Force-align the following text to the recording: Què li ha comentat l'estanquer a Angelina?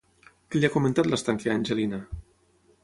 Què 0.53 0.61
li 0.61 0.67
ha 0.69 0.71
comentat 0.77 1.11
l'estanquer 1.11 1.53
a 1.53 1.57
Angelina? 1.59 2.03